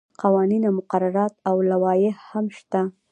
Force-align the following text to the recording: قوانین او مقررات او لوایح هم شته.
قوانین 0.21 0.63
او 0.67 0.73
مقررات 0.79 1.33
او 1.49 1.55
لوایح 1.69 2.15
هم 2.29 2.45
شته. 2.57 2.81